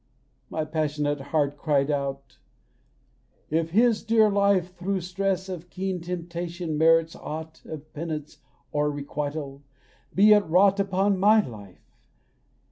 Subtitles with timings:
[0.49, 2.39] My passionate heart cried out:
[3.51, 8.39] "If his dear life Through stress of keen temptation merits aught Of penance
[8.71, 9.61] or requital,
[10.15, 12.01] be it wrought Upon my life.